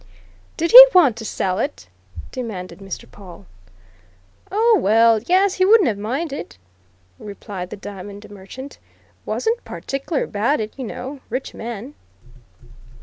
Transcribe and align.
"Did 0.57 0.71
he 0.71 0.83
want 0.95 1.15
to 1.17 1.25
sell 1.25 1.59
it?" 1.59 1.87
demanded 2.31 2.79
Mr. 2.79 3.05
Pawle. 3.11 3.45
"Oh, 4.51 4.79
well, 4.81 5.19
yes 5.27 5.53
he 5.53 5.63
wouldn't 5.63 5.89
have 5.89 5.97
minded," 5.99 6.57
replied 7.19 7.69
the 7.69 7.77
diamond 7.77 8.27
merchant. 8.31 8.79
"Wasn't 9.27 9.63
particular 9.63 10.23
about 10.23 10.59
it, 10.59 10.73
you 10.75 10.85
know 10.85 11.19
rich 11.29 11.53
man." 11.53 11.93